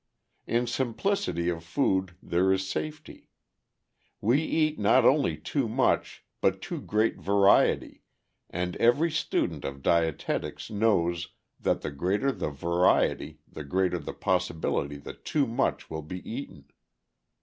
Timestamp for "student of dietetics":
9.11-10.71